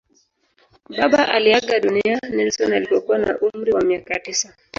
[0.89, 4.55] Baba aliaga dunia Nelson alipokuwa na umri wa miaka tisa.